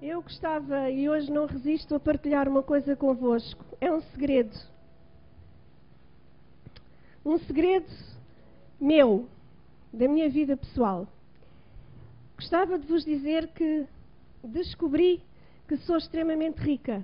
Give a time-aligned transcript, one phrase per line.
[0.00, 3.64] Eu gostava e hoje não resisto a partilhar uma coisa convosco.
[3.80, 4.54] É um segredo.
[7.24, 7.90] Um segredo
[8.78, 9.26] meu,
[9.90, 11.08] da minha vida pessoal.
[12.36, 13.86] Gostava de vos dizer que
[14.44, 15.22] descobri
[15.66, 17.02] que sou extremamente rica.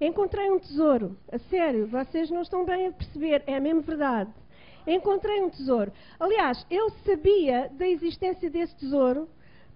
[0.00, 1.18] Encontrei um tesouro.
[1.30, 4.32] A sério, vocês não estão bem a perceber, é mesmo verdade.
[4.86, 5.92] Encontrei um tesouro.
[6.18, 9.28] Aliás, eu sabia da existência desse tesouro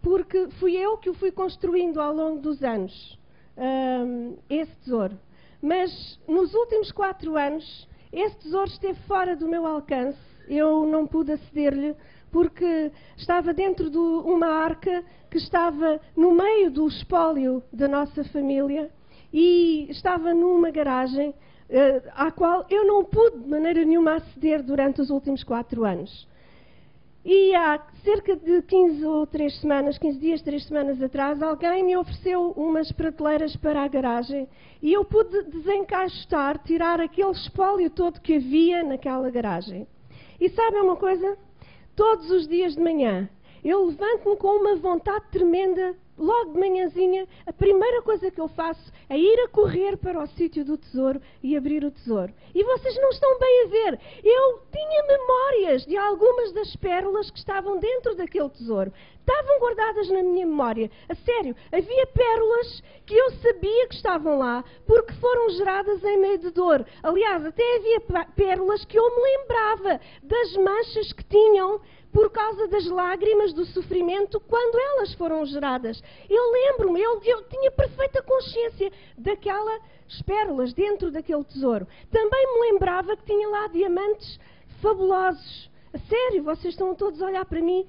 [0.02, 3.18] porque fui eu que o fui construindo ao longo dos anos,
[3.56, 5.18] um, esse tesouro.
[5.60, 11.32] Mas nos últimos quatro anos, esse tesouro esteve fora do meu alcance, eu não pude
[11.32, 11.94] aceder-lhe,
[12.30, 18.90] porque estava dentro de uma arca que estava no meio do espólio da nossa família
[19.32, 25.00] e estava numa garagem uh, à qual eu não pude de maneira nenhuma aceder durante
[25.00, 26.28] os últimos quatro anos.
[27.28, 31.96] E há cerca de 15 ou 3 semanas, 15 dias, 3 semanas atrás, alguém me
[31.96, 34.48] ofereceu umas prateleiras para a garagem
[34.80, 39.88] e eu pude desencaixotar, tirar aquele espólio todo que havia naquela garagem.
[40.40, 41.36] E sabem uma coisa?
[41.96, 43.28] Todos os dias de manhã
[43.64, 48.92] eu levanto-me com uma vontade tremenda logo de manhãzinha, a primeira coisa que eu faço
[49.08, 52.32] é ir a correr para o sítio do tesouro e abrir o tesouro.
[52.54, 54.00] E vocês não estão bem a ver.
[54.24, 58.92] Eu tinha memórias de algumas das pérolas que estavam dentro daquele tesouro.
[59.20, 60.90] Estavam guardadas na minha memória.
[61.08, 66.38] A sério, havia pérolas que eu sabia que estavam lá porque foram geradas em meio
[66.38, 66.86] de dor.
[67.02, 68.00] Aliás, até havia
[68.36, 71.80] pérolas que eu me lembrava das manchas que tinham
[72.16, 76.02] por causa das lágrimas do sofrimento quando elas foram geradas.
[76.30, 79.82] Eu lembro-me, eu, eu, tinha perfeita consciência daquelas
[80.24, 81.86] pérolas dentro daquele tesouro.
[82.10, 84.40] Também me lembrava que tinha lá diamantes
[84.80, 85.70] fabulosos.
[85.92, 87.86] A sério, vocês estão todos a olhar para mim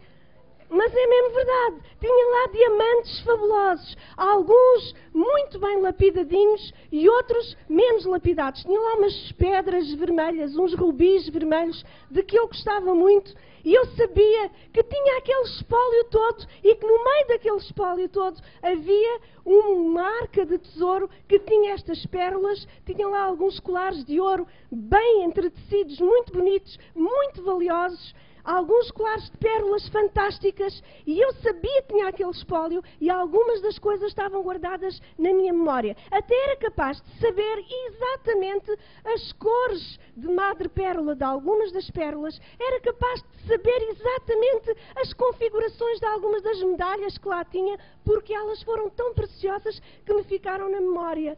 [0.69, 1.75] mas é mesmo verdade.
[1.99, 3.97] Tinha lá diamantes fabulosos.
[4.15, 8.63] Alguns muito bem lapidadinhos e outros menos lapidados.
[8.63, 13.33] Tinha lá umas pedras vermelhas, uns rubis vermelhos, de que eu gostava muito.
[13.63, 18.39] E eu sabia que tinha aquele espólio todo e que no meio daquele espólio todo
[18.61, 24.47] havia uma arca de tesouro que tinha estas pérolas, tinha lá alguns colares de ouro
[24.71, 28.15] bem entretecidos, muito bonitos, muito valiosos
[28.47, 33.77] alguns colares de pérolas fantásticas e eu sabia que tinha aquele espólio e algumas das
[33.77, 35.97] coisas estavam guardadas na minha memória.
[36.09, 38.71] Até era capaz de saber exatamente
[39.03, 45.99] as cores de madrepérola de algumas das pérolas, era capaz de saber exatamente as configurações
[45.99, 50.69] de algumas das medalhas que lá tinha, porque elas foram tão preciosas que me ficaram
[50.69, 51.37] na memória.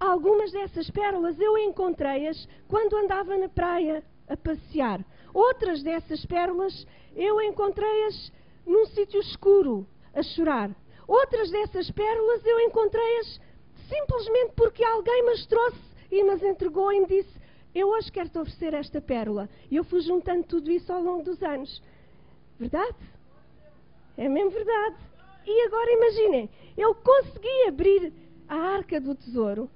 [0.00, 5.00] Algumas dessas pérolas eu encontrei-as quando andava na praia a passear.
[5.34, 6.86] Outras dessas pérolas
[7.16, 8.32] eu encontrei-as
[8.64, 9.84] num sítio escuro,
[10.14, 10.70] a chorar.
[11.08, 13.40] Outras dessas pérolas eu encontrei-as
[13.88, 15.78] simplesmente porque alguém as trouxe
[16.10, 17.34] e me as entregou e me disse:
[17.74, 19.50] Eu hoje quero te oferecer esta pérola.
[19.70, 21.82] E eu fui juntando tudo isso ao longo dos anos.
[22.58, 22.96] Verdade?
[24.16, 24.96] É mesmo verdade.
[25.44, 28.12] E agora imaginem, eu consegui abrir
[28.48, 29.68] a arca do tesouro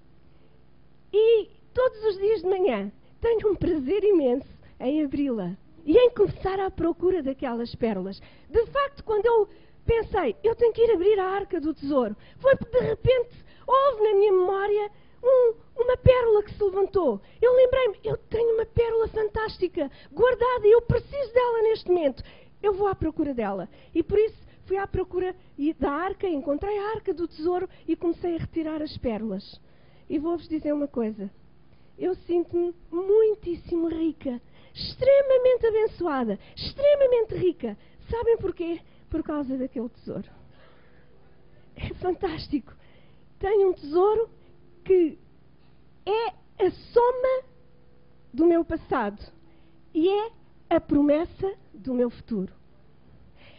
[1.12, 6.61] e todos os dias de manhã tenho um prazer imenso em abri-la e em começar
[6.61, 8.21] à procura daquelas pérolas.
[8.50, 9.49] De facto, quando eu
[9.84, 13.31] pensei, eu tenho que ir abrir a arca do tesouro, foi porque de repente
[13.66, 14.91] houve na minha memória
[15.22, 17.21] um, uma pérola que se levantou.
[17.41, 22.22] Eu lembrei-me, eu tenho uma pérola fantástica, guardada, e eu preciso dela neste momento.
[22.62, 23.69] Eu vou à procura dela.
[23.95, 25.34] E por isso fui à procura
[25.78, 29.60] da arca, encontrei a arca do tesouro e comecei a retirar as pérolas.
[30.09, 31.31] E vou-vos dizer uma coisa.
[31.99, 34.41] Eu sinto-me muitíssimo rica
[34.78, 37.77] extremamente abençoada, extremamente rica.
[38.11, 38.81] Sabem porquê?
[39.11, 40.28] Por causa daquele tesouro.
[41.77, 42.72] É fantástico.
[43.39, 44.31] Tenho um tesouro
[44.84, 45.19] que
[46.06, 47.44] é a soma
[48.33, 49.21] do meu passado
[49.94, 50.31] e é
[50.71, 52.53] a promessa do meu futuro.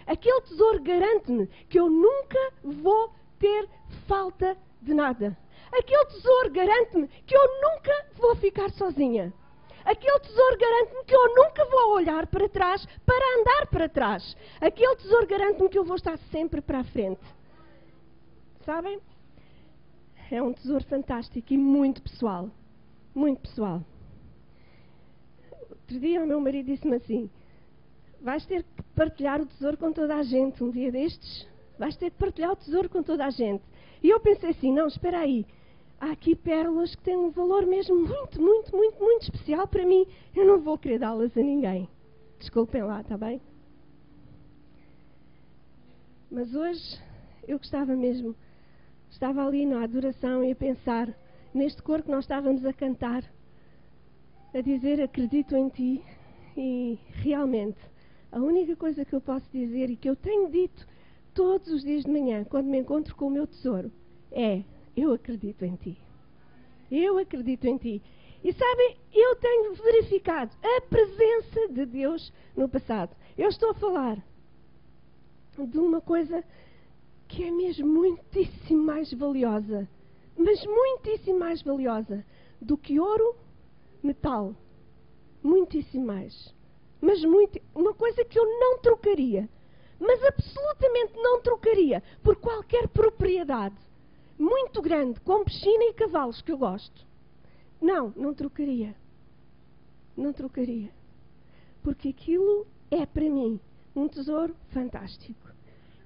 [0.06, 3.70] Aquele tesouro garante-me que eu nunca vou ter
[4.08, 5.38] falta de nada.
[5.72, 9.34] Aquele tesouro garante-me que eu nunca vou ficar sozinha.
[9.90, 14.38] Aquele tesouro garante-me que eu nunca vou olhar para trás para andar para trás.
[14.62, 17.22] Aquele tesouro garante-me que eu vou estar sempre para a frente.
[18.64, 19.00] Sabem?
[20.30, 22.52] É um tesouro fantástico e muito pessoal.
[23.16, 23.82] Muito pessoal.
[25.60, 27.28] Outro dia o meu marido disse-me assim:
[28.22, 31.48] Vais ter que partilhar o tesouro com toda a gente um dia destes.
[31.80, 33.64] Vais ter que partilhar o tesouro com toda a gente.
[34.04, 35.48] E eu pensei assim: Não, espera aí
[36.00, 40.06] há aqui pérolas que têm um valor mesmo muito, muito, muito, muito especial para mim.
[40.36, 41.90] Eu não vou querer dá-las a ninguém.
[42.40, 43.42] Desculpem lá, está bem?
[46.32, 47.00] Mas hoje
[47.48, 48.36] eu gostava mesmo.
[49.10, 51.14] Estava ali na adoração e a pensar
[51.54, 53.24] neste coro que nós estávamos a cantar,
[54.54, 56.04] a dizer acredito em ti
[56.56, 57.80] e realmente
[58.32, 60.88] a única coisa que eu posso dizer e que eu tenho dito
[61.34, 63.92] todos os dias de manhã, quando me encontro com o meu tesouro,
[64.32, 64.64] é:
[65.00, 65.98] Eu acredito em ti.
[66.92, 68.02] Eu acredito em ti.
[68.44, 73.16] E sabem, eu tenho verificado a presença de Deus no passado.
[73.38, 74.18] Eu estou a falar
[75.58, 76.44] de uma coisa
[77.30, 79.88] que é mesmo muitíssimo mais valiosa,
[80.38, 82.26] mas muitíssimo mais valiosa
[82.62, 83.38] do que ouro,
[84.04, 84.54] metal.
[85.42, 86.54] Muitíssimo mais.
[87.00, 89.48] Mas muito, uma coisa que eu não trocaria,
[89.98, 93.89] mas absolutamente não trocaria por qualquer propriedade
[94.40, 97.06] muito grande, com piscina e cavalos que eu gosto.
[97.82, 98.96] Não, não trocaria.
[100.16, 100.90] Não trocaria.
[101.84, 103.60] Porque aquilo é para mim
[103.96, 105.50] um tesouro fantástico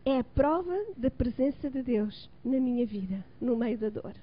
[0.06, 4.14] é a prova da presença de Deus na minha vida, no meio da dor.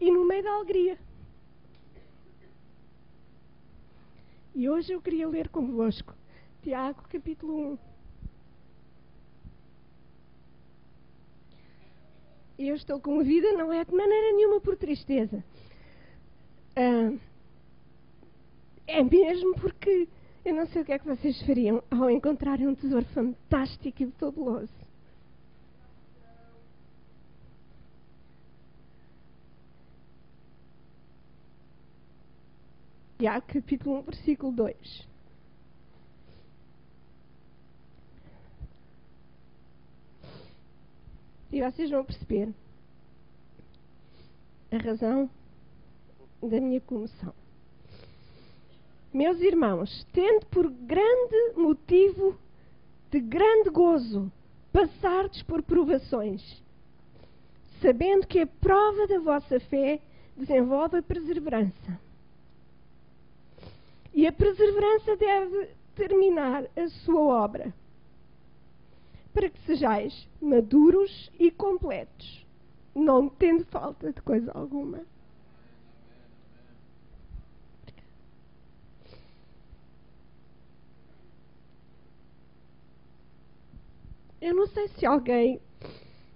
[0.00, 0.98] E no meio da alegria.
[4.54, 6.14] E hoje eu queria ler convosco
[6.62, 7.91] Tiago, capítulo 1.
[12.58, 15.42] Eu estou com a vida, não é de maneira nenhuma por tristeza.
[16.76, 17.12] Ah,
[18.86, 20.08] é mesmo porque
[20.44, 24.10] eu não sei o que é que vocês fariam ao encontrarem um tesouro fantástico e
[24.12, 24.72] fabuloso.
[33.18, 35.11] Tiago, capítulo 1, versículo 2.
[41.52, 42.48] E vocês vão perceber
[44.72, 45.28] a razão
[46.42, 47.34] da minha comoção.
[49.12, 52.38] Meus irmãos, tendo por grande motivo
[53.10, 54.32] de grande gozo
[54.72, 56.62] passardes por provações,
[57.82, 60.00] sabendo que a prova da vossa fé
[60.34, 62.00] desenvolve a perseverança.
[64.14, 67.74] E a perseverança deve terminar a sua obra,
[69.32, 72.46] para que sejais maduros e completos,
[72.94, 75.00] não tendo falta de coisa alguma.
[84.40, 85.60] Eu não sei se alguém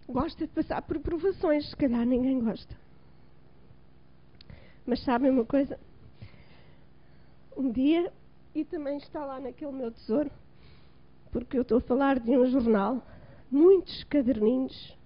[0.08, 2.74] gosta de passar por provações, se calhar ninguém gosta.
[4.86, 5.78] Mas sabem uma coisa?
[7.56, 8.12] Um dia,
[8.54, 10.30] e também está lá naquele meu tesouro,
[11.36, 13.06] porque eu estou a falar de um jornal,
[13.50, 14.96] muitos caderninhos,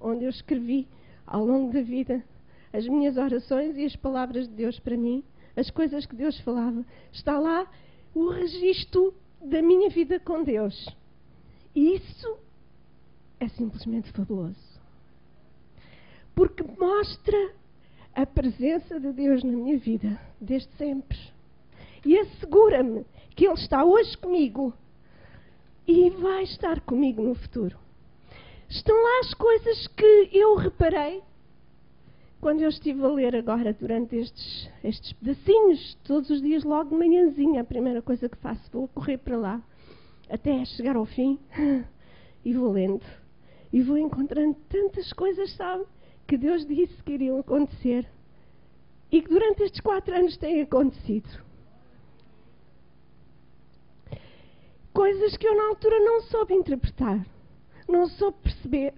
[0.00, 0.86] onde eu escrevi
[1.26, 2.24] ao longo da vida
[2.72, 5.24] as minhas orações e as palavras de Deus para mim,
[5.56, 6.86] as coisas que Deus falava.
[7.12, 7.68] Está lá
[8.14, 9.12] o registro
[9.44, 10.76] da minha vida com Deus.
[11.74, 12.38] E isso
[13.40, 14.80] é simplesmente fabuloso.
[16.36, 17.52] Porque mostra
[18.14, 21.18] a presença de Deus na minha vida, desde sempre.
[22.06, 23.04] E assegura-me
[23.34, 24.72] que Ele está hoje comigo
[25.86, 27.78] e vai estar comigo no futuro.
[28.68, 31.22] Estão lá as coisas que eu reparei
[32.40, 36.96] quando eu estive a ler agora durante estes, estes pedacinhos, todos os dias, logo de
[36.96, 39.62] manhãzinha, a primeira coisa que faço, vou correr para lá,
[40.28, 41.38] até chegar ao fim,
[42.44, 43.04] e vou lendo
[43.72, 45.84] e vou encontrando tantas coisas, sabe,
[46.26, 48.06] que Deus disse que iriam acontecer
[49.10, 51.28] e que durante estes quatro anos têm acontecido.
[55.00, 57.26] Coisas que eu na altura não soube interpretar,
[57.88, 58.92] não soube perceber,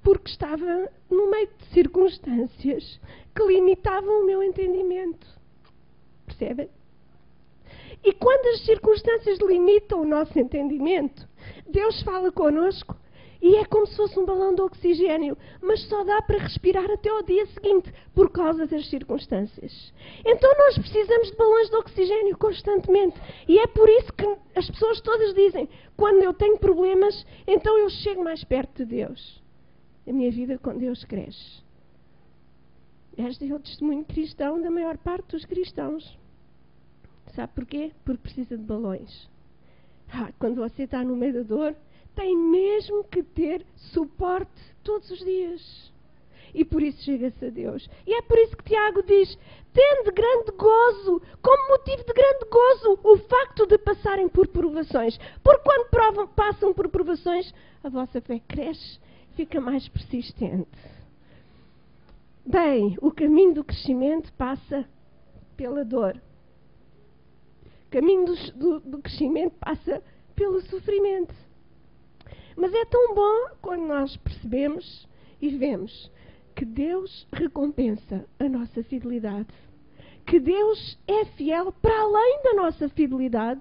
[0.00, 3.00] porque estava no meio de circunstâncias
[3.34, 5.26] que limitavam o meu entendimento.
[6.24, 6.70] Percebem?
[8.04, 11.28] E quando as circunstâncias limitam o nosso entendimento,
[11.66, 12.96] Deus fala connosco
[13.42, 17.10] e é como se fosse um balão de oxigênio, mas só dá para respirar até
[17.10, 19.92] ao dia seguinte, por causa das circunstâncias.
[20.24, 23.20] Então nós precisamos de balões de oxigênio constantemente.
[23.48, 27.90] E é por isso que as pessoas todas dizem: quando eu tenho problemas, então eu
[27.90, 29.42] chego mais perto de Deus.
[30.06, 31.62] A minha vida com Deus cresce.
[33.18, 36.16] Este é o testemunho cristão da maior parte dos cristãos.
[37.34, 37.92] Sabe porquê?
[38.04, 39.28] Porque precisa de balões.
[40.12, 41.76] Ah, quando você está no meio da dor,
[42.14, 44.50] tem mesmo que ter suporte
[44.82, 45.92] todos os dias.
[46.54, 47.88] E por isso chega-se a Deus.
[48.06, 49.38] E é por isso que Tiago diz:
[49.72, 55.18] tende grande gozo, como motivo de grande gozo, o facto de passarem por provações.
[55.42, 57.52] Porque quando provam, passam por provações,
[57.82, 58.98] a vossa fé cresce,
[59.34, 60.68] fica mais persistente.
[62.44, 64.84] Bem, o caminho do crescimento passa
[65.56, 66.20] pela dor.
[67.86, 70.02] O caminho do, do, do crescimento passa
[70.34, 71.34] pelo sofrimento.
[72.56, 75.08] Mas é tão bom quando nós percebemos
[75.40, 76.10] e vemos
[76.54, 79.48] que Deus recompensa a nossa fidelidade.
[80.26, 83.60] Que Deus é fiel para além da nossa fidelidade.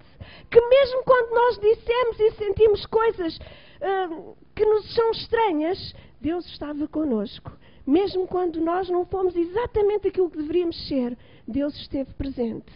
[0.50, 6.88] Que mesmo quando nós dissemos e sentimos coisas uh, que nos são estranhas, Deus estava
[6.88, 7.52] conosco.
[7.86, 11.18] Mesmo quando nós não fomos exatamente aquilo que deveríamos ser,
[11.48, 12.72] Deus esteve presente.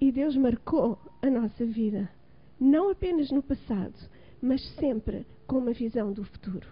[0.00, 2.10] E Deus marcou a nossa vida.
[2.58, 3.94] Não apenas no passado,
[4.42, 6.66] mas sempre com uma visão do futuro.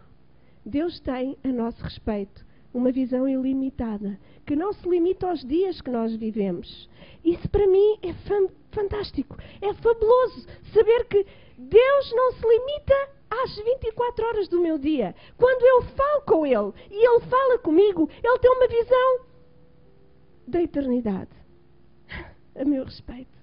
[0.67, 5.91] Deus tem a nosso respeito uma visão ilimitada, que não se limita aos dias que
[5.91, 6.89] nós vivemos.
[7.25, 8.13] Isso para mim é
[8.73, 11.27] fantástico, é fabuloso saber que
[11.59, 15.15] Deus não se limita às 24 horas do meu dia.
[15.37, 19.27] Quando eu falo com Ele e Ele fala comigo, Ele tem uma visão
[20.47, 21.31] da eternidade.
[22.55, 23.40] A meu respeito.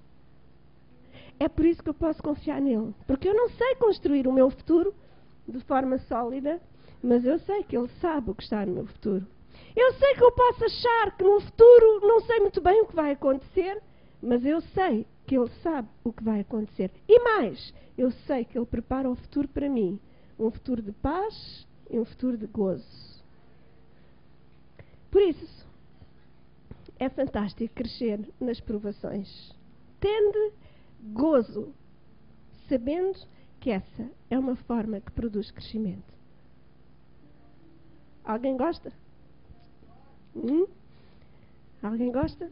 [1.40, 2.94] É por isso que eu posso confiar nele.
[3.06, 4.94] Porque eu não sei construir o meu futuro
[5.48, 6.60] de forma sólida,
[7.02, 9.26] mas eu sei que ele sabe o que está no meu futuro.
[9.76, 12.96] Eu sei que eu posso achar que no futuro não sei muito bem o que
[12.96, 13.82] vai acontecer,
[14.22, 16.92] mas eu sei que ele sabe o que vai acontecer.
[17.08, 20.00] E mais, eu sei que ele prepara o futuro para mim
[20.40, 23.24] um futuro de paz e um futuro de gozo.
[25.10, 25.66] Por isso,
[27.00, 29.56] é fantástico crescer nas provações.
[30.00, 30.54] Tende
[31.02, 31.74] gozo,
[32.68, 33.18] sabendo
[33.60, 36.14] que essa é uma forma que produz crescimento.
[38.24, 38.92] Alguém gosta?
[40.36, 40.68] Hum?
[41.82, 42.52] Alguém gosta?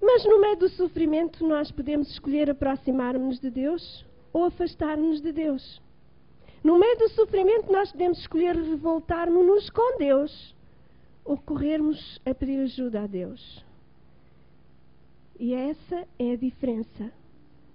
[0.00, 5.80] Mas no meio do sofrimento nós podemos escolher aproximar-nos de Deus ou afastar-nos de Deus.
[6.62, 10.54] No meio do sofrimento nós podemos escolher revoltar-nos com Deus
[11.24, 13.64] ou corrermos a pedir ajuda a Deus.
[15.38, 17.12] E essa é a diferença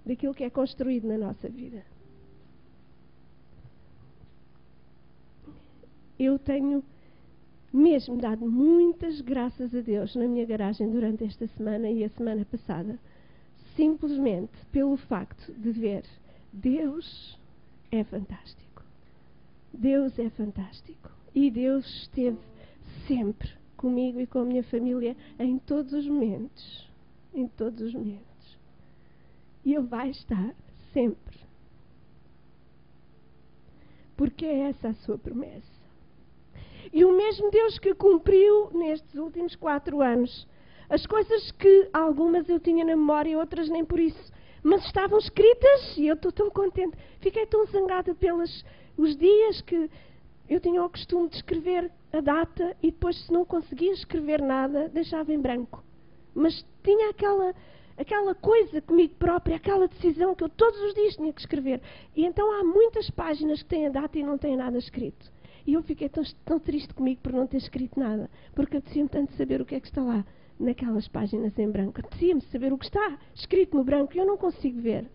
[0.04, 1.84] daquilo que é construído na nossa vida.
[6.18, 6.84] Eu tenho
[7.72, 12.44] mesmo dado muitas graças a Deus na minha garagem durante esta semana e a semana
[12.44, 12.98] passada,
[13.74, 16.04] simplesmente pelo facto de ver
[16.52, 17.36] Deus
[17.90, 18.82] é fantástico.
[19.72, 21.10] Deus é fantástico.
[21.34, 22.38] E Deus esteve
[23.08, 26.88] sempre comigo e com a minha família em todos os momentos.
[27.34, 28.58] Em todos os momentos.
[29.64, 30.54] E Ele vai estar
[30.92, 31.38] sempre.
[34.16, 35.74] Porque é essa a sua promessa.
[36.92, 40.46] E o mesmo Deus que cumpriu nestes últimos quatro anos.
[40.88, 44.32] As coisas que algumas eu tinha na memória e outras nem por isso.
[44.62, 46.96] Mas estavam escritas e eu estou tão contente.
[47.20, 48.64] Fiquei tão zangada pelos
[48.96, 49.90] os dias que
[50.48, 54.88] eu tinha o costume de escrever a data e depois, se não conseguia escrever nada,
[54.88, 55.82] deixava em branco.
[56.34, 57.54] Mas tinha aquela,
[57.96, 61.80] aquela coisa comigo própria, aquela decisão que eu todos os dias tinha que escrever.
[62.14, 65.32] E então há muitas páginas que têm a data e não têm nada escrito.
[65.66, 69.32] E eu fiquei tão, tão triste comigo por não ter escrito nada, porque apetecia-me tanto
[69.32, 70.24] saber o que é que está lá
[70.60, 72.00] naquelas páginas em branco.
[72.00, 75.10] Apetecia-me saber o que está escrito no branco e eu não consigo ver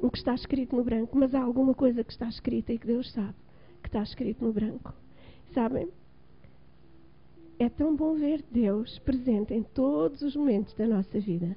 [0.00, 2.86] o que está escrito no branco, mas há alguma coisa que está escrita e que
[2.86, 3.34] Deus sabe
[3.82, 4.92] que está escrito no branco.
[5.52, 5.88] Sabem?
[7.58, 11.56] É tão bom ver Deus presente em todos os momentos da nossa vida.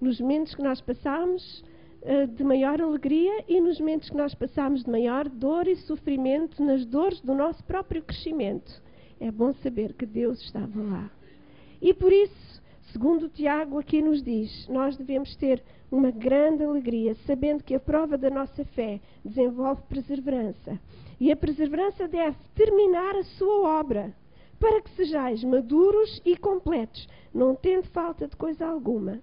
[0.00, 1.62] Nos momentos que nós passamos
[2.00, 6.62] eh, de maior alegria e nos momentos que nós passamos de maior dor e sofrimento,
[6.62, 8.82] nas dores do nosso próprio crescimento.
[9.20, 11.10] É bom saber que Deus estava lá.
[11.82, 17.62] E por isso, segundo Tiago aqui nos diz, nós devemos ter uma grande alegria, sabendo
[17.62, 20.80] que a prova da nossa fé desenvolve perseverança.
[21.20, 24.14] E a perseverança deve terminar a sua obra,
[24.58, 29.22] para que sejais maduros e completos, não tendo falta de coisa alguma.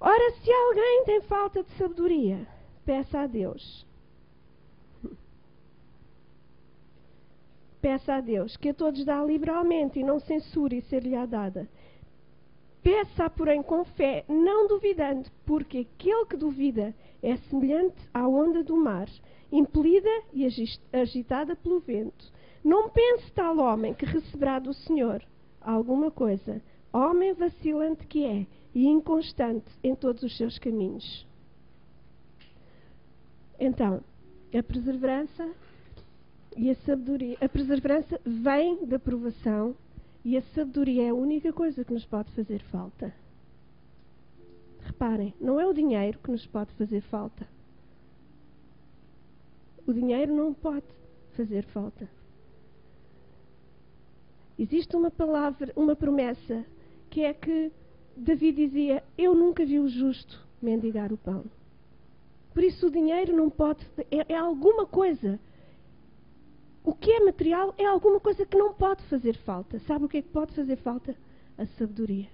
[0.00, 2.46] Ora, se alguém tem falta de sabedoria,
[2.84, 3.86] peça a Deus.
[7.80, 11.68] Peça a Deus, que a todos dá liberalmente e não censure e ser-lhe dada.
[12.82, 18.76] Peça, porém, com fé, não duvidando, porque aquele que duvida é semelhante à onda do
[18.76, 19.08] mar,
[19.50, 20.46] impelida e
[20.92, 22.32] agitada pelo vento.
[22.64, 25.22] Não pense tal homem que receberá do Senhor
[25.60, 26.62] alguma coisa,
[26.92, 31.26] homem vacilante que é e inconstante em todos os seus caminhos.
[33.58, 34.02] Então,
[34.56, 35.50] a perseverança
[36.56, 37.36] e a sabedoria.
[37.40, 39.74] A perseverança vem da provação
[40.24, 43.12] e a sabedoria é a única coisa que nos pode fazer falta.
[44.80, 47.46] Reparem, não é o dinheiro que nos pode fazer falta.
[49.86, 50.86] O dinheiro não pode
[51.36, 52.08] fazer falta.
[54.58, 56.64] Existe uma palavra, uma promessa,
[57.08, 57.70] que é que
[58.16, 61.44] Davi dizia: Eu nunca vi o justo mendigar o pão.
[62.52, 63.86] Por isso o dinheiro não pode.
[64.10, 65.38] É, é alguma coisa.
[66.82, 69.78] O que é material é alguma coisa que não pode fazer falta.
[69.80, 71.14] Sabe o que é que pode fazer falta?
[71.56, 72.28] A sabedoria.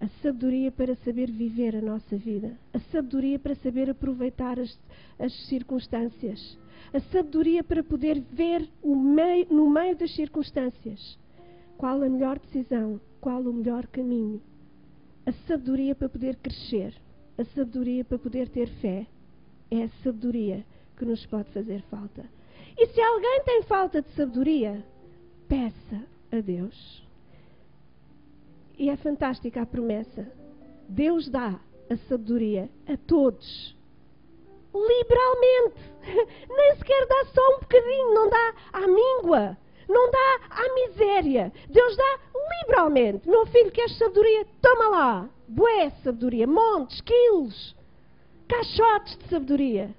[0.00, 2.58] A sabedoria para saber viver a nossa vida.
[2.72, 4.78] A sabedoria para saber aproveitar as,
[5.18, 6.58] as circunstâncias.
[6.92, 11.18] A sabedoria para poder ver meio, no meio das circunstâncias
[11.76, 14.40] qual a melhor decisão, qual o melhor caminho.
[15.26, 16.94] A sabedoria para poder crescer.
[17.36, 19.06] A sabedoria para poder ter fé.
[19.70, 20.64] É a sabedoria
[20.96, 22.24] que nos pode fazer falta.
[22.76, 24.84] E se alguém tem falta de sabedoria,
[25.48, 27.02] peça a Deus.
[28.78, 30.30] E é fantástica a promessa.
[30.88, 33.76] Deus dá a sabedoria a todos.
[34.74, 35.94] Liberalmente.
[36.48, 39.56] Nem sequer dá só um bocadinho, não dá à míngua,
[39.88, 41.52] não dá à miséria.
[41.68, 42.18] Deus dá
[42.60, 43.28] liberalmente.
[43.28, 44.46] Meu filho, queres sabedoria?
[44.60, 45.30] Toma lá.
[45.46, 47.76] Bué sabedoria, montes, quilos,
[48.48, 49.94] caixotes de sabedoria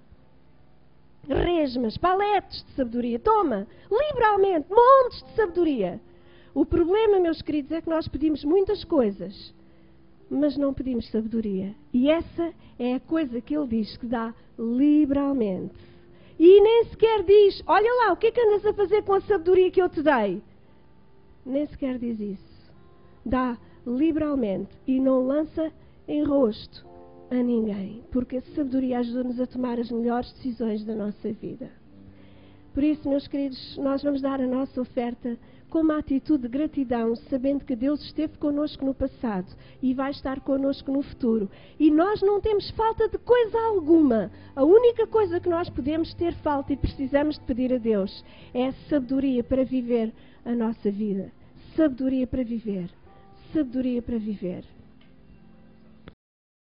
[1.28, 3.20] resmas, paletes de sabedoria.
[3.20, 6.00] Toma, liberalmente, montes de sabedoria.
[6.54, 9.54] O problema, meus queridos, é que nós pedimos muitas coisas,
[10.30, 11.76] mas não pedimos sabedoria.
[11.94, 15.76] E essa é a coisa que ele diz que dá liberalmente.
[16.40, 19.22] E nem sequer diz: Olha lá, o que é que andas a fazer com a
[19.22, 20.42] sabedoria que eu te dei?
[21.46, 22.74] Nem sequer diz isso.
[23.26, 25.72] Dá liberalmente e não lança
[26.08, 26.86] em rosto
[27.30, 31.70] a ninguém, porque a sabedoria ajuda-nos a tomar as melhores decisões da nossa vida.
[32.74, 35.38] Por isso, meus queridos, nós vamos dar a nossa oferta
[35.76, 39.54] com uma atitude de gratidão, sabendo que Deus esteve connosco no passado
[39.84, 41.52] e vai estar connosco no futuro.
[41.78, 44.32] E nós não temos falta de coisa alguma.
[44.56, 48.72] A única coisa que nós podemos ter falta e precisamos de pedir a Deus é
[48.90, 50.14] sabedoria para viver
[50.46, 51.30] a nossa vida.
[51.76, 52.90] Sabedoria para viver.
[53.52, 54.75] Sabedoria para viver.